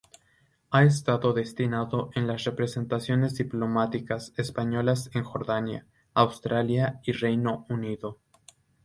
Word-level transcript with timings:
Ha 0.71 0.83
estado 0.83 1.31
destinado 1.31 2.09
en 2.15 2.25
las 2.25 2.45
representaciones 2.45 3.35
diplomáticas 3.35 4.33
españolas 4.35 5.11
en 5.13 5.23
Jordania, 5.23 5.85
Australia 6.15 6.99
y 7.05 7.11
Reino 7.11 7.67
Unido. 7.69 8.17